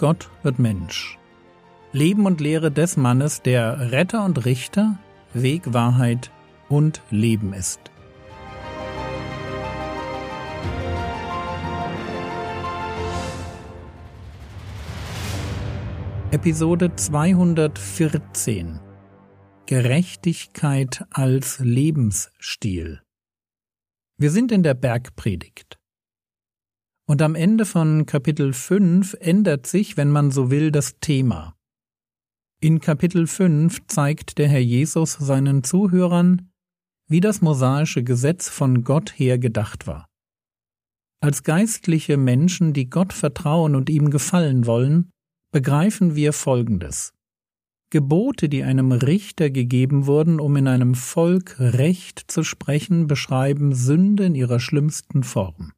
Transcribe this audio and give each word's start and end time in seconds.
Gott 0.00 0.30
wird 0.42 0.58
Mensch. 0.58 1.18
Leben 1.92 2.24
und 2.24 2.40
Lehre 2.40 2.72
des 2.72 2.96
Mannes, 2.96 3.42
der 3.42 3.92
Retter 3.92 4.24
und 4.24 4.46
Richter, 4.46 4.98
Weg, 5.34 5.74
Wahrheit 5.74 6.30
und 6.70 7.02
Leben 7.10 7.52
ist. 7.52 7.80
Episode 16.30 16.96
214 16.96 18.80
Gerechtigkeit 19.66 21.04
als 21.10 21.58
Lebensstil 21.58 23.02
Wir 24.16 24.30
sind 24.30 24.50
in 24.50 24.62
der 24.62 24.72
Bergpredigt. 24.72 25.79
Und 27.10 27.22
am 27.22 27.34
Ende 27.34 27.66
von 27.66 28.06
Kapitel 28.06 28.52
5 28.52 29.16
ändert 29.18 29.66
sich, 29.66 29.96
wenn 29.96 30.12
man 30.12 30.30
so 30.30 30.48
will, 30.48 30.70
das 30.70 31.00
Thema. 31.00 31.56
In 32.60 32.78
Kapitel 32.78 33.26
5 33.26 33.88
zeigt 33.88 34.38
der 34.38 34.46
Herr 34.46 34.60
Jesus 34.60 35.14
seinen 35.14 35.64
Zuhörern, 35.64 36.52
wie 37.08 37.18
das 37.18 37.42
mosaische 37.42 38.04
Gesetz 38.04 38.48
von 38.48 38.84
Gott 38.84 39.10
her 39.18 39.40
gedacht 39.40 39.88
war. 39.88 40.06
Als 41.20 41.42
geistliche 41.42 42.16
Menschen, 42.16 42.74
die 42.74 42.88
Gott 42.88 43.12
vertrauen 43.12 43.74
und 43.74 43.90
ihm 43.90 44.10
gefallen 44.10 44.66
wollen, 44.66 45.10
begreifen 45.50 46.14
wir 46.14 46.32
Folgendes. 46.32 47.12
Gebote, 47.90 48.48
die 48.48 48.62
einem 48.62 48.92
Richter 48.92 49.50
gegeben 49.50 50.06
wurden, 50.06 50.38
um 50.38 50.54
in 50.54 50.68
einem 50.68 50.94
Volk 50.94 51.58
Recht 51.58 52.30
zu 52.30 52.44
sprechen, 52.44 53.08
beschreiben 53.08 53.74
Sünde 53.74 54.26
in 54.26 54.36
ihrer 54.36 54.60
schlimmsten 54.60 55.24
Form. 55.24 55.72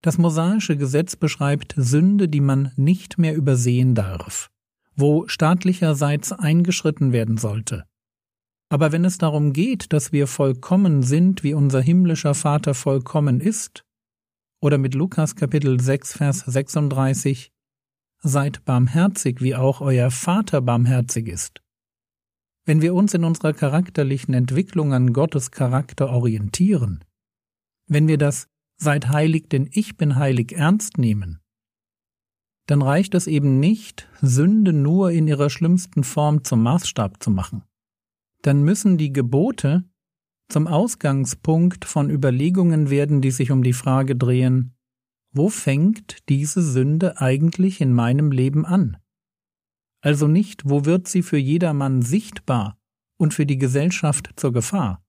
Das 0.00 0.16
mosaische 0.18 0.76
Gesetz 0.76 1.16
beschreibt 1.16 1.74
Sünde, 1.76 2.28
die 2.28 2.40
man 2.40 2.72
nicht 2.76 3.18
mehr 3.18 3.34
übersehen 3.34 3.94
darf, 3.94 4.50
wo 4.94 5.26
staatlicherseits 5.26 6.32
eingeschritten 6.32 7.12
werden 7.12 7.36
sollte. 7.36 7.84
Aber 8.70 8.92
wenn 8.92 9.04
es 9.04 9.18
darum 9.18 9.52
geht, 9.52 9.92
dass 9.92 10.12
wir 10.12 10.26
vollkommen 10.26 11.02
sind, 11.02 11.42
wie 11.42 11.54
unser 11.54 11.80
himmlischer 11.80 12.34
Vater 12.34 12.74
vollkommen 12.74 13.40
ist, 13.40 13.84
oder 14.60 14.78
mit 14.78 14.94
Lukas 14.94 15.36
Kapitel 15.36 15.80
6 15.80 16.12
Vers 16.14 16.38
36, 16.40 17.52
Seid 18.20 18.64
barmherzig, 18.64 19.40
wie 19.40 19.54
auch 19.54 19.80
euer 19.80 20.10
Vater 20.10 20.60
barmherzig 20.60 21.28
ist. 21.28 21.62
Wenn 22.64 22.82
wir 22.82 22.92
uns 22.94 23.14
in 23.14 23.24
unserer 23.24 23.52
charakterlichen 23.52 24.34
Entwicklung 24.34 24.92
an 24.92 25.12
Gottes 25.12 25.52
Charakter 25.52 26.10
orientieren, 26.10 27.04
wenn 27.86 28.08
wir 28.08 28.18
das 28.18 28.48
Seid 28.78 29.08
heilig, 29.08 29.48
denn 29.48 29.68
ich 29.72 29.96
bin 29.96 30.16
heilig 30.16 30.52
ernst 30.52 30.98
nehmen, 30.98 31.40
dann 32.68 32.82
reicht 32.82 33.14
es 33.14 33.26
eben 33.26 33.60
nicht, 33.60 34.08
Sünde 34.20 34.74
nur 34.74 35.10
in 35.10 35.26
ihrer 35.26 35.48
schlimmsten 35.48 36.04
Form 36.04 36.44
zum 36.44 36.62
Maßstab 36.62 37.22
zu 37.22 37.30
machen. 37.30 37.64
Dann 38.42 38.62
müssen 38.62 38.98
die 38.98 39.10
Gebote 39.10 39.84
zum 40.50 40.66
Ausgangspunkt 40.66 41.86
von 41.86 42.10
Überlegungen 42.10 42.90
werden, 42.90 43.22
die 43.22 43.30
sich 43.30 43.50
um 43.50 43.62
die 43.62 43.72
Frage 43.72 44.16
drehen, 44.16 44.76
wo 45.32 45.48
fängt 45.48 46.28
diese 46.28 46.62
Sünde 46.62 47.20
eigentlich 47.20 47.80
in 47.80 47.94
meinem 47.94 48.32
Leben 48.32 48.66
an? 48.66 48.98
Also 50.02 50.28
nicht, 50.28 50.68
wo 50.68 50.84
wird 50.84 51.08
sie 51.08 51.22
für 51.22 51.38
jedermann 51.38 52.02
sichtbar 52.02 52.78
und 53.16 53.32
für 53.32 53.46
die 53.46 53.58
Gesellschaft 53.58 54.34
zur 54.36 54.52
Gefahr, 54.52 55.02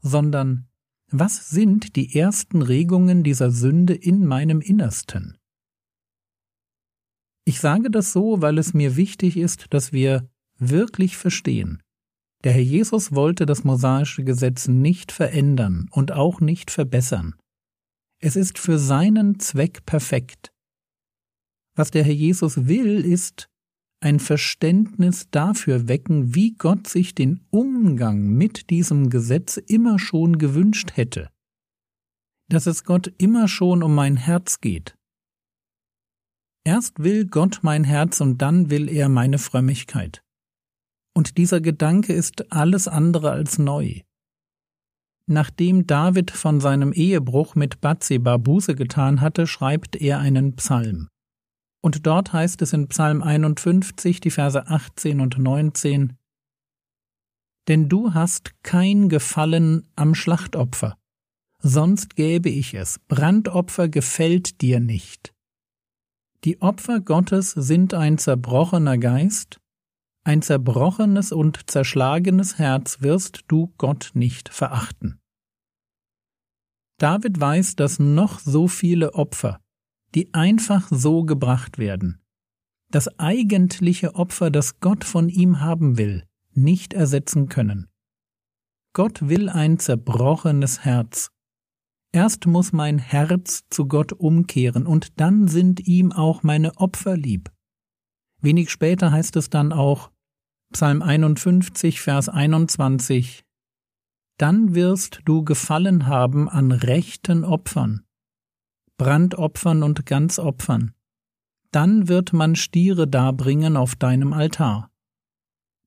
sondern 0.00 0.68
was 1.16 1.48
sind 1.48 1.94
die 1.94 2.18
ersten 2.18 2.60
Regungen 2.60 3.22
dieser 3.22 3.52
Sünde 3.52 3.94
in 3.94 4.26
meinem 4.26 4.60
Innersten? 4.60 5.38
Ich 7.44 7.60
sage 7.60 7.88
das 7.88 8.12
so, 8.12 8.42
weil 8.42 8.58
es 8.58 8.74
mir 8.74 8.96
wichtig 8.96 9.36
ist, 9.36 9.66
dass 9.70 9.92
wir 9.92 10.28
wirklich 10.58 11.16
verstehen. 11.16 11.80
Der 12.42 12.52
Herr 12.52 12.62
Jesus 12.62 13.14
wollte 13.14 13.46
das 13.46 13.62
mosaische 13.62 14.24
Gesetz 14.24 14.66
nicht 14.66 15.12
verändern 15.12 15.88
und 15.92 16.10
auch 16.10 16.40
nicht 16.40 16.72
verbessern. 16.72 17.36
Es 18.18 18.34
ist 18.34 18.58
für 18.58 18.80
seinen 18.80 19.38
Zweck 19.38 19.86
perfekt. 19.86 20.52
Was 21.76 21.92
der 21.92 22.02
Herr 22.02 22.12
Jesus 22.12 22.66
will, 22.66 23.04
ist 23.04 23.48
ein 24.04 24.20
Verständnis 24.20 25.30
dafür 25.30 25.88
wecken, 25.88 26.34
wie 26.34 26.52
Gott 26.52 26.86
sich 26.86 27.14
den 27.14 27.40
Umgang 27.50 28.28
mit 28.28 28.68
diesem 28.68 29.08
Gesetz 29.08 29.56
immer 29.56 29.98
schon 29.98 30.36
gewünscht 30.36 30.92
hätte, 30.94 31.30
dass 32.50 32.66
es 32.66 32.84
Gott 32.84 33.12
immer 33.16 33.48
schon 33.48 33.82
um 33.82 33.94
mein 33.94 34.16
Herz 34.16 34.60
geht. 34.60 34.94
Erst 36.66 37.02
will 37.02 37.26
Gott 37.26 37.60
mein 37.62 37.84
Herz 37.84 38.20
und 38.20 38.42
dann 38.42 38.68
will 38.68 38.90
er 38.90 39.08
meine 39.08 39.38
Frömmigkeit. 39.38 40.22
Und 41.16 41.38
dieser 41.38 41.62
Gedanke 41.62 42.12
ist 42.12 42.52
alles 42.52 42.88
andere 42.88 43.30
als 43.30 43.58
neu. 43.58 44.00
Nachdem 45.26 45.86
David 45.86 46.30
von 46.30 46.60
seinem 46.60 46.92
Ehebruch 46.92 47.54
mit 47.54 47.80
Bathseba 47.80 48.36
Buße 48.36 48.74
getan 48.74 49.22
hatte, 49.22 49.46
schreibt 49.46 49.96
er 49.96 50.18
einen 50.18 50.56
Psalm. 50.56 51.08
Und 51.84 52.06
dort 52.06 52.32
heißt 52.32 52.62
es 52.62 52.72
in 52.72 52.88
Psalm 52.88 53.22
51, 53.22 54.18
die 54.18 54.30
Verse 54.30 54.66
18 54.68 55.20
und 55.20 55.36
19, 55.36 56.16
Denn 57.68 57.90
du 57.90 58.14
hast 58.14 58.54
kein 58.62 59.10
Gefallen 59.10 59.86
am 59.94 60.14
Schlachtopfer, 60.14 60.96
sonst 61.58 62.16
gäbe 62.16 62.48
ich 62.48 62.72
es, 62.72 63.00
Brandopfer 63.00 63.90
gefällt 63.90 64.62
dir 64.62 64.80
nicht. 64.80 65.34
Die 66.44 66.62
Opfer 66.62 67.00
Gottes 67.00 67.50
sind 67.50 67.92
ein 67.92 68.16
zerbrochener 68.16 68.96
Geist, 68.96 69.60
ein 70.24 70.40
zerbrochenes 70.40 71.32
und 71.32 71.70
zerschlagenes 71.70 72.56
Herz 72.56 73.02
wirst 73.02 73.44
du 73.48 73.74
Gott 73.76 74.12
nicht 74.14 74.48
verachten. 74.48 75.20
David 76.98 77.38
weiß, 77.38 77.76
dass 77.76 77.98
noch 77.98 78.38
so 78.38 78.68
viele 78.68 79.12
Opfer, 79.12 79.60
die 80.14 80.32
einfach 80.32 80.88
so 80.90 81.24
gebracht 81.24 81.78
werden, 81.78 82.20
das 82.90 83.18
eigentliche 83.18 84.14
Opfer, 84.14 84.50
das 84.50 84.78
Gott 84.80 85.04
von 85.04 85.28
ihm 85.28 85.60
haben 85.60 85.98
will, 85.98 86.24
nicht 86.52 86.94
ersetzen 86.94 87.48
können. 87.48 87.88
Gott 88.92 89.28
will 89.28 89.48
ein 89.48 89.80
zerbrochenes 89.80 90.84
Herz. 90.84 91.30
Erst 92.12 92.46
muss 92.46 92.72
mein 92.72 92.98
Herz 92.98 93.64
zu 93.70 93.88
Gott 93.88 94.12
umkehren, 94.12 94.86
und 94.86 95.18
dann 95.18 95.48
sind 95.48 95.88
ihm 95.88 96.12
auch 96.12 96.44
meine 96.44 96.76
Opfer 96.76 97.16
lieb. 97.16 97.50
Wenig 98.40 98.70
später 98.70 99.10
heißt 99.10 99.34
es 99.34 99.50
dann 99.50 99.72
auch, 99.72 100.12
Psalm 100.72 101.02
51, 101.02 102.00
Vers 102.00 102.28
21, 102.28 103.44
Dann 104.38 104.76
wirst 104.76 105.22
du 105.24 105.42
Gefallen 105.42 106.06
haben 106.06 106.48
an 106.48 106.70
rechten 106.70 107.44
Opfern, 107.44 108.04
Brandopfern 108.96 109.82
und 109.82 110.06
Ganzopfern. 110.06 110.92
Dann 111.70 112.08
wird 112.08 112.32
man 112.32 112.54
Stiere 112.54 113.08
darbringen 113.08 113.76
auf 113.76 113.96
deinem 113.96 114.32
Altar. 114.32 114.90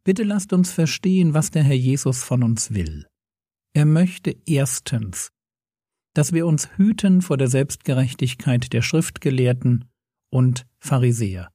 Bitte 0.04 0.24
lasst 0.24 0.52
uns 0.54 0.72
verstehen, 0.72 1.34
was 1.34 1.52
der 1.52 1.64
Herr 1.64 1.76
Jesus 1.76 2.24
von 2.24 2.44
uns 2.44 2.74
will. 2.74 3.08
Er 3.74 3.86
möchte 3.86 4.36
erstens, 4.46 5.32
dass 6.14 6.34
wir 6.34 6.48
uns 6.48 6.70
hüten 6.78 7.22
vor 7.22 7.38
der 7.38 7.48
Selbstgerechtigkeit 7.48 8.74
der 8.74 8.82
Schriftgelehrten 8.82 9.86
und 10.30 10.66
Pharisäer. 10.80 11.50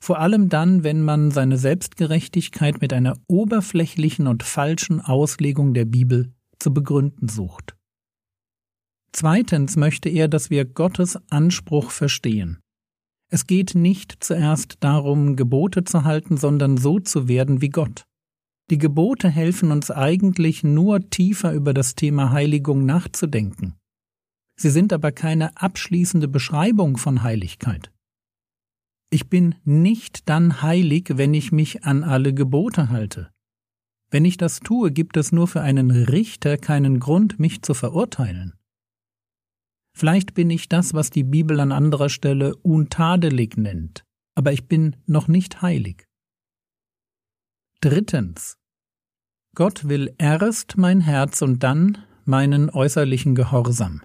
Vor 0.00 0.18
allem 0.18 0.48
dann, 0.48 0.84
wenn 0.84 1.02
man 1.02 1.30
seine 1.30 1.58
Selbstgerechtigkeit 1.58 2.80
mit 2.80 2.92
einer 2.92 3.16
oberflächlichen 3.26 4.26
und 4.26 4.42
falschen 4.42 5.00
Auslegung 5.00 5.74
der 5.74 5.84
Bibel 5.84 6.32
zu 6.58 6.74
begründen 6.74 7.28
sucht. 7.28 7.76
Zweitens 9.14 9.76
möchte 9.76 10.08
er, 10.08 10.26
dass 10.26 10.50
wir 10.50 10.64
Gottes 10.64 11.16
Anspruch 11.30 11.92
verstehen. 11.92 12.58
Es 13.30 13.46
geht 13.46 13.76
nicht 13.76 14.16
zuerst 14.18 14.78
darum, 14.80 15.36
Gebote 15.36 15.84
zu 15.84 16.02
halten, 16.02 16.36
sondern 16.36 16.76
so 16.76 16.98
zu 16.98 17.28
werden 17.28 17.60
wie 17.60 17.68
Gott. 17.68 18.06
Die 18.70 18.78
Gebote 18.78 19.28
helfen 19.28 19.70
uns 19.70 19.92
eigentlich 19.92 20.64
nur 20.64 21.10
tiefer 21.10 21.52
über 21.52 21.72
das 21.72 21.94
Thema 21.94 22.32
Heiligung 22.32 22.86
nachzudenken. 22.86 23.76
Sie 24.56 24.70
sind 24.70 24.92
aber 24.92 25.12
keine 25.12 25.56
abschließende 25.56 26.26
Beschreibung 26.26 26.96
von 26.96 27.22
Heiligkeit. 27.22 27.92
Ich 29.10 29.28
bin 29.28 29.54
nicht 29.62 30.28
dann 30.28 30.60
heilig, 30.60 31.10
wenn 31.12 31.34
ich 31.34 31.52
mich 31.52 31.84
an 31.84 32.02
alle 32.02 32.34
Gebote 32.34 32.88
halte. 32.90 33.30
Wenn 34.10 34.24
ich 34.24 34.38
das 34.38 34.58
tue, 34.58 34.90
gibt 34.90 35.16
es 35.16 35.30
nur 35.30 35.46
für 35.46 35.60
einen 35.60 35.92
Richter 35.92 36.58
keinen 36.58 36.98
Grund, 36.98 37.38
mich 37.38 37.62
zu 37.62 37.74
verurteilen. 37.74 38.54
Vielleicht 39.96 40.34
bin 40.34 40.50
ich 40.50 40.68
das, 40.68 40.92
was 40.92 41.10
die 41.10 41.22
Bibel 41.22 41.60
an 41.60 41.70
anderer 41.70 42.08
Stelle 42.08 42.56
untadelig 42.56 43.56
nennt, 43.56 44.04
aber 44.34 44.52
ich 44.52 44.66
bin 44.66 44.96
noch 45.06 45.28
nicht 45.28 45.62
heilig. 45.62 46.06
Drittens. 47.80 48.56
Gott 49.54 49.88
will 49.88 50.12
erst 50.18 50.76
mein 50.76 51.00
Herz 51.00 51.42
und 51.42 51.62
dann 51.62 51.98
meinen 52.24 52.70
äußerlichen 52.70 53.36
Gehorsam. 53.36 54.02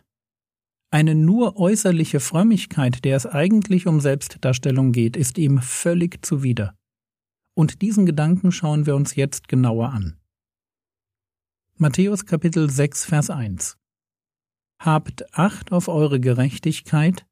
Eine 0.91 1.15
nur 1.15 1.57
äußerliche 1.57 2.19
Frömmigkeit, 2.19 3.03
der 3.03 3.15
es 3.15 3.25
eigentlich 3.25 3.88
um 3.88 4.00
Selbstdarstellung 4.00 4.92
geht, 4.92 5.18
ist 5.18 5.38
ihm 5.38 5.59
völlig 5.59 6.24
zuwider. 6.24 6.75
Und 7.56 7.81
diesen 7.81 8.06
Gedanken 8.06 8.51
schauen 8.51 8.85
wir 8.85 8.95
uns 8.95 9.15
jetzt 9.15 9.47
genauer 9.47 9.89
an. 9.89 10.19
Matthäus 11.77 12.25
Kapitel 12.25 12.69
6 12.69 13.06
Vers 13.06 13.30
1 13.30 13.80
Habt 14.80 15.38
Acht 15.38 15.72
auf 15.72 15.88
eure 15.88 16.20
Gerechtigkeit, 16.20 17.26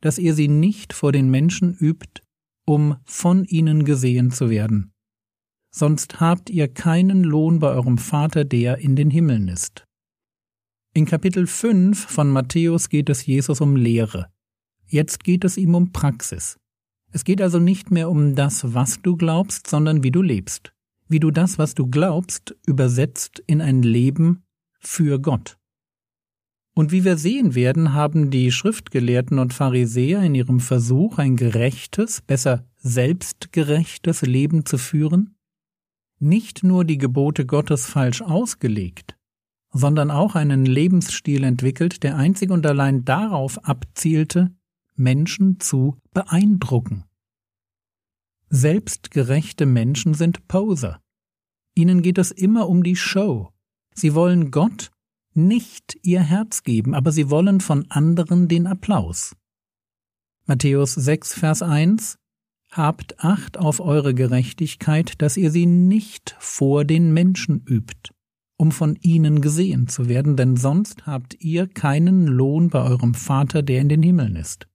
dass 0.00 0.18
ihr 0.18 0.34
sie 0.34 0.48
nicht 0.48 0.92
vor 0.92 1.12
den 1.12 1.30
Menschen 1.30 1.74
übt, 1.74 2.22
um 2.64 2.96
von 3.04 3.44
ihnen 3.44 3.84
gesehen 3.84 4.30
zu 4.30 4.50
werden. 4.50 4.92
Sonst 5.74 6.20
habt 6.20 6.50
ihr 6.50 6.68
keinen 6.68 7.24
Lohn 7.24 7.58
bei 7.58 7.68
eurem 7.68 7.98
Vater, 7.98 8.44
der 8.44 8.78
in 8.78 8.94
den 8.94 9.10
Himmeln 9.10 9.48
ist. 9.48 9.84
In 10.94 11.06
Kapitel 11.06 11.46
5 11.46 12.06
von 12.06 12.30
Matthäus 12.30 12.88
geht 12.90 13.08
es 13.08 13.24
Jesus 13.24 13.60
um 13.60 13.76
Lehre. 13.76 14.30
Jetzt 14.86 15.24
geht 15.24 15.44
es 15.44 15.56
ihm 15.56 15.74
um 15.74 15.90
Praxis. 15.90 16.58
Es 17.10 17.24
geht 17.24 17.40
also 17.40 17.58
nicht 17.58 17.90
mehr 17.90 18.10
um 18.10 18.34
das, 18.34 18.74
was 18.74 19.00
du 19.00 19.16
glaubst, 19.16 19.66
sondern 19.66 20.02
wie 20.02 20.10
du 20.10 20.20
lebst. 20.20 20.74
Wie 21.08 21.20
du 21.20 21.30
das, 21.30 21.58
was 21.58 21.74
du 21.74 21.86
glaubst, 21.86 22.54
übersetzt 22.66 23.42
in 23.46 23.60
ein 23.60 23.82
Leben 23.82 24.44
für 24.78 25.18
Gott. 25.18 25.58
Und 26.74 26.90
wie 26.90 27.04
wir 27.04 27.18
sehen 27.18 27.54
werden, 27.54 27.92
haben 27.92 28.30
die 28.30 28.50
Schriftgelehrten 28.50 29.38
und 29.38 29.52
Pharisäer 29.52 30.22
in 30.22 30.34
ihrem 30.34 30.60
Versuch, 30.60 31.18
ein 31.18 31.36
gerechtes, 31.36 32.22
besser 32.22 32.64
selbstgerechtes 32.78 34.22
Leben 34.22 34.64
zu 34.64 34.78
führen, 34.78 35.34
nicht 36.18 36.62
nur 36.62 36.84
die 36.84 36.98
Gebote 36.98 37.44
Gottes 37.44 37.86
falsch 37.86 38.22
ausgelegt, 38.22 39.16
sondern 39.70 40.10
auch 40.10 40.34
einen 40.34 40.64
Lebensstil 40.64 41.44
entwickelt, 41.44 42.02
der 42.02 42.16
einzig 42.16 42.50
und 42.50 42.64
allein 42.64 43.04
darauf 43.04 43.64
abzielte, 43.64 44.54
Menschen 44.94 45.60
zu 45.60 45.98
beeindrucken. 46.14 47.04
Selbstgerechte 48.48 49.66
Menschen 49.66 50.14
sind 50.14 50.46
Poser. 50.46 51.00
Ihnen 51.74 52.02
geht 52.02 52.18
es 52.18 52.30
immer 52.30 52.68
um 52.68 52.82
die 52.82 52.96
Show. 52.96 53.50
Sie 53.94 54.14
wollen 54.14 54.50
Gott 54.50 54.91
nicht 55.34 55.98
ihr 56.02 56.20
Herz 56.20 56.62
geben, 56.62 56.94
aber 56.94 57.12
sie 57.12 57.30
wollen 57.30 57.60
von 57.60 57.86
anderen 57.90 58.48
den 58.48 58.66
Applaus. 58.66 59.34
Matthäus 60.46 60.94
6, 60.94 61.34
Vers 61.34 61.62
1 61.62 62.18
Habt 62.70 63.22
Acht 63.22 63.58
auf 63.58 63.80
eure 63.80 64.14
Gerechtigkeit, 64.14 65.20
dass 65.20 65.36
ihr 65.36 65.50
sie 65.50 65.66
nicht 65.66 66.34
vor 66.38 66.86
den 66.86 67.12
Menschen 67.12 67.62
übt, 67.66 68.14
um 68.56 68.72
von 68.72 68.96
ihnen 69.02 69.42
gesehen 69.42 69.88
zu 69.88 70.08
werden, 70.08 70.36
denn 70.36 70.56
sonst 70.56 71.06
habt 71.06 71.36
ihr 71.40 71.66
keinen 71.66 72.26
Lohn 72.26 72.70
bei 72.70 72.82
eurem 72.82 73.12
Vater, 73.12 73.62
der 73.62 73.82
in 73.82 73.90
den 73.90 74.02
Himmeln 74.02 74.36
ist. 74.36 74.68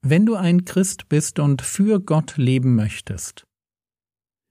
Wenn 0.00 0.24
du 0.24 0.34
ein 0.34 0.64
Christ 0.64 1.08
bist 1.08 1.38
und 1.38 1.60
für 1.60 2.00
Gott 2.00 2.36
leben 2.38 2.74
möchtest, 2.74 3.46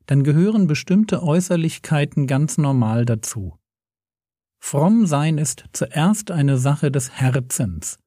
dann 0.06 0.24
gehören 0.24 0.68
bestimmte 0.68 1.24
Äußerlichkeiten 1.24 2.28
ganz 2.28 2.58
normal 2.58 3.06
dazu. 3.06 3.58
Fromm 4.60 5.06
sein 5.06 5.38
ist 5.38 5.66
zuerst 5.74 6.32
eine 6.32 6.58
Sache 6.58 6.92
des 6.92 7.12
Herzens. 7.12 7.98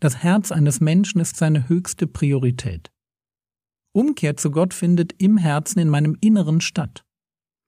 Das 0.00 0.22
Herz 0.22 0.52
eines 0.52 0.80
Menschen 0.80 1.20
ist 1.20 1.36
seine 1.36 1.68
höchste 1.68 2.06
Priorität. 2.06 2.90
Umkehr 3.92 4.36
zu 4.36 4.50
Gott 4.50 4.74
findet 4.74 5.20
im 5.20 5.38
Herzen 5.38 5.78
in 5.78 5.88
meinem 5.88 6.16
Inneren 6.20 6.60
statt. 6.60 7.04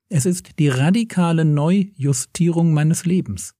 Es 0.08 0.26
ist 0.26 0.58
die 0.58 0.68
radikale 0.68 1.44
Neujustierung 1.44 2.72
meines 2.72 3.04
Lebens. 3.06 3.54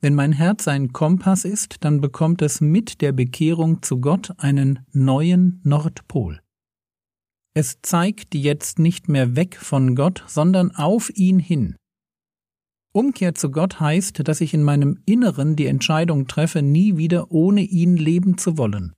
Wenn 0.00 0.14
mein 0.14 0.32
Herz 0.32 0.68
ein 0.68 0.92
Kompass 0.92 1.44
ist, 1.44 1.84
dann 1.84 2.00
bekommt 2.00 2.40
es 2.42 2.60
mit 2.60 3.00
der 3.00 3.12
Bekehrung 3.12 3.82
zu 3.82 4.00
Gott 4.00 4.32
einen 4.38 4.86
neuen 4.92 5.60
Nordpol. 5.64 6.40
Es 7.54 7.80
zeigt 7.82 8.34
jetzt 8.34 8.78
nicht 8.78 9.08
mehr 9.08 9.34
weg 9.34 9.56
von 9.56 9.96
Gott, 9.96 10.22
sondern 10.28 10.70
auf 10.70 11.10
ihn 11.10 11.40
hin. 11.40 11.76
Umkehr 12.98 13.36
zu 13.36 13.52
Gott 13.52 13.78
heißt, 13.78 14.26
dass 14.26 14.40
ich 14.40 14.54
in 14.54 14.64
meinem 14.64 14.98
Inneren 15.06 15.54
die 15.54 15.66
Entscheidung 15.66 16.26
treffe, 16.26 16.62
nie 16.62 16.96
wieder 16.96 17.30
ohne 17.30 17.60
ihn 17.60 17.96
leben 17.96 18.38
zu 18.38 18.58
wollen. 18.58 18.92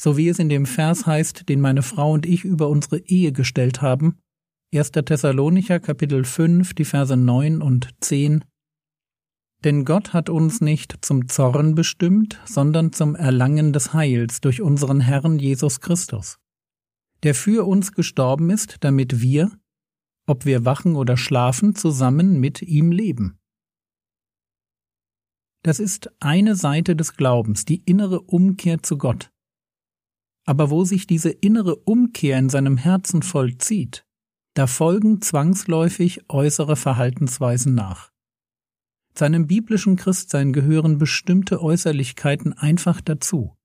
So 0.00 0.16
wie 0.16 0.30
es 0.30 0.38
in 0.38 0.48
dem 0.48 0.64
Vers 0.64 1.04
heißt, 1.04 1.50
den 1.50 1.60
meine 1.60 1.82
Frau 1.82 2.12
und 2.12 2.24
ich 2.24 2.44
über 2.44 2.70
unsere 2.70 2.98
Ehe 3.00 3.32
gestellt 3.32 3.82
haben, 3.82 4.16
1. 4.74 4.92
Thessalonicher 4.92 5.80
Kapitel 5.80 6.24
5, 6.24 6.72
die 6.72 6.86
Verse 6.86 7.14
9 7.14 7.60
und 7.60 7.90
10. 8.00 8.42
Denn 9.64 9.84
Gott 9.84 10.14
hat 10.14 10.30
uns 10.30 10.62
nicht 10.62 11.04
zum 11.04 11.28
Zorn 11.28 11.74
bestimmt, 11.74 12.40
sondern 12.46 12.94
zum 12.94 13.14
Erlangen 13.14 13.74
des 13.74 13.92
Heils 13.92 14.40
durch 14.40 14.62
unseren 14.62 15.02
Herrn 15.02 15.38
Jesus 15.38 15.82
Christus, 15.82 16.38
der 17.22 17.34
für 17.34 17.66
uns 17.66 17.92
gestorben 17.92 18.48
ist, 18.48 18.78
damit 18.80 19.20
wir, 19.20 19.50
ob 20.28 20.44
wir 20.44 20.64
wachen 20.64 20.96
oder 20.96 21.16
schlafen, 21.16 21.74
zusammen 21.74 22.38
mit 22.40 22.62
ihm 22.62 22.92
leben. 22.92 23.38
Das 25.62 25.80
ist 25.80 26.10
eine 26.20 26.54
Seite 26.54 26.94
des 26.94 27.16
Glaubens, 27.16 27.64
die 27.64 27.82
innere 27.84 28.20
Umkehr 28.20 28.82
zu 28.82 28.96
Gott. 28.96 29.30
Aber 30.46 30.70
wo 30.70 30.84
sich 30.84 31.06
diese 31.06 31.30
innere 31.30 31.76
Umkehr 31.76 32.38
in 32.38 32.48
seinem 32.48 32.76
Herzen 32.76 33.22
vollzieht, 33.22 34.06
da 34.54 34.66
folgen 34.66 35.20
zwangsläufig 35.20 36.28
äußere 36.28 36.76
Verhaltensweisen 36.76 37.74
nach. 37.74 38.12
Seinem 39.14 39.46
biblischen 39.46 39.96
Christsein 39.96 40.52
gehören 40.52 40.98
bestimmte 40.98 41.60
Äußerlichkeiten 41.60 42.52
einfach 42.52 43.00
dazu. 43.00 43.56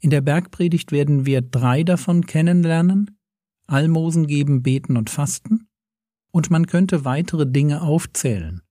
In 0.00 0.10
der 0.10 0.20
Bergpredigt 0.20 0.92
werden 0.92 1.26
wir 1.26 1.42
drei 1.42 1.84
davon 1.84 2.26
kennenlernen 2.26 3.16
Almosen 3.70 4.26
geben, 4.26 4.62
beten 4.62 4.96
und 4.96 5.10
fasten, 5.10 5.68
und 6.32 6.50
man 6.50 6.66
könnte 6.66 7.04
weitere 7.04 7.46
Dinge 7.46 7.82
aufzählen. 7.82 8.62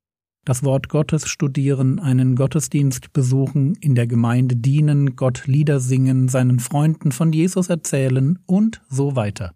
Das 0.45 0.63
Wort 0.63 0.89
Gottes 0.89 1.27
studieren, 1.27 1.99
einen 1.99 2.35
Gottesdienst 2.35 3.13
besuchen, 3.13 3.75
in 3.75 3.93
der 3.93 4.07
Gemeinde 4.07 4.55
dienen, 4.55 5.15
Gott 5.15 5.45
Lieder 5.47 5.79
singen, 5.79 6.27
seinen 6.27 6.59
Freunden 6.59 7.11
von 7.11 7.33
Jesus 7.33 7.69
erzählen 7.69 8.39
und 8.45 8.81
so 8.89 9.15
weiter. 9.15 9.53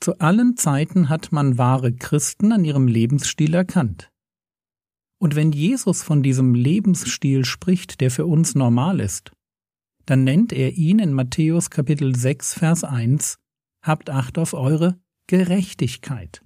Zu 0.00 0.18
allen 0.18 0.56
Zeiten 0.56 1.08
hat 1.08 1.32
man 1.32 1.58
wahre 1.58 1.92
Christen 1.92 2.52
an 2.52 2.64
ihrem 2.64 2.86
Lebensstil 2.86 3.54
erkannt. 3.54 4.10
Und 5.20 5.34
wenn 5.34 5.52
Jesus 5.52 6.02
von 6.02 6.22
diesem 6.22 6.54
Lebensstil 6.54 7.44
spricht, 7.44 8.00
der 8.00 8.10
für 8.10 8.26
uns 8.26 8.54
normal 8.54 9.00
ist, 9.00 9.32
dann 10.06 10.24
nennt 10.24 10.52
er 10.52 10.72
ihn 10.72 11.00
in 11.00 11.12
Matthäus 11.12 11.70
Kapitel 11.70 12.16
6 12.16 12.54
Vers 12.54 12.84
1 12.84 13.38
Habt 13.82 14.10
Acht 14.10 14.38
auf 14.38 14.54
eure 14.54 14.98
Gerechtigkeit. 15.26 16.42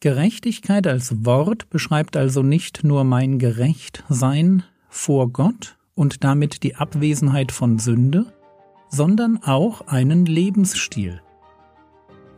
Gerechtigkeit 0.00 0.86
als 0.86 1.24
Wort 1.24 1.70
beschreibt 1.70 2.18
also 2.18 2.42
nicht 2.42 2.84
nur 2.84 3.04
mein 3.04 3.38
Gerechtsein 3.38 4.62
vor 4.90 5.30
Gott 5.30 5.78
und 5.94 6.22
damit 6.22 6.62
die 6.62 6.74
Abwesenheit 6.74 7.50
von 7.50 7.78
Sünde, 7.78 8.26
sondern 8.90 9.42
auch 9.42 9.86
einen 9.86 10.26
Lebensstil. 10.26 11.22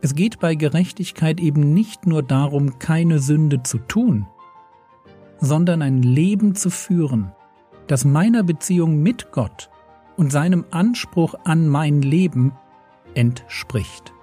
Es 0.01 0.15
geht 0.15 0.39
bei 0.39 0.55
Gerechtigkeit 0.55 1.41
eben 1.41 1.73
nicht 1.73 2.07
nur 2.07 2.23
darum, 2.23 2.79
keine 2.79 3.19
Sünde 3.19 3.61
zu 3.63 3.79
tun, 3.79 4.25
sondern 5.41 5.81
ein 5.81 6.01
Leben 6.01 6.55
zu 6.55 6.69
führen, 6.69 7.33
das 7.87 8.05
meiner 8.05 8.43
Beziehung 8.43 9.03
mit 9.03 9.33
Gott 9.33 9.69
und 10.15 10.31
seinem 10.31 10.63
Anspruch 10.71 11.35
an 11.43 11.67
mein 11.67 12.01
Leben 12.01 12.53
entspricht. 13.15 14.13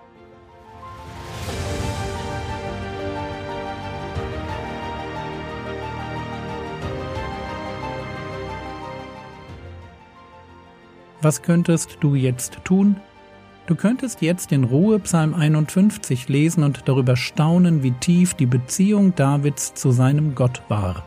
Was 11.26 11.42
könntest 11.42 11.99
du 11.99 12.14
jetzt 12.14 12.59
tun? 12.62 12.95
Du 13.66 13.75
könntest 13.75 14.23
jetzt 14.23 14.52
in 14.52 14.62
Ruhe 14.62 15.00
Psalm 15.00 15.35
51 15.35 16.28
lesen 16.28 16.62
und 16.62 16.83
darüber 16.87 17.16
staunen, 17.16 17.83
wie 17.83 17.90
tief 17.90 18.35
die 18.35 18.47
Beziehung 18.47 19.12
Davids 19.16 19.75
zu 19.75 19.90
seinem 19.90 20.37
Gott 20.37 20.62
war. 20.68 21.02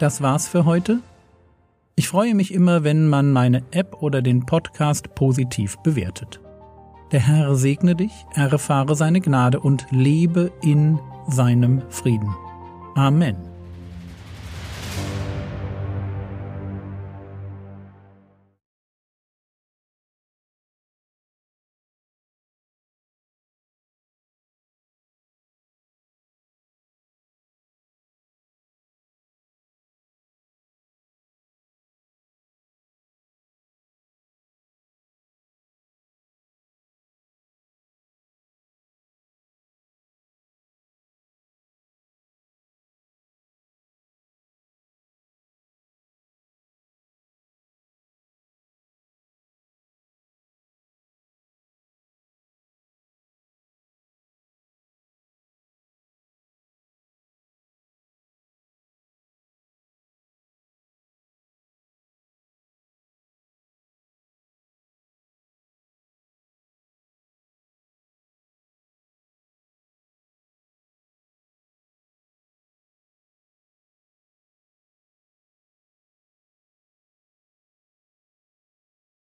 Das 0.00 0.22
war's 0.22 0.48
für 0.48 0.64
heute. 0.64 0.98
Ich 1.94 2.08
freue 2.08 2.34
mich 2.34 2.52
immer, 2.52 2.82
wenn 2.82 3.08
man 3.08 3.32
meine 3.32 3.62
App 3.70 4.02
oder 4.02 4.22
den 4.22 4.44
Podcast 4.44 5.14
positiv 5.14 5.76
bewertet. 5.84 6.40
Der 7.12 7.20
Herr 7.20 7.54
segne 7.54 7.94
dich, 7.94 8.26
erfahre 8.34 8.96
seine 8.96 9.20
Gnade 9.20 9.60
und 9.60 9.86
lebe 9.92 10.50
in 10.62 10.98
seinem 11.28 11.82
Frieden. 11.90 12.34
Amen. 12.96 13.36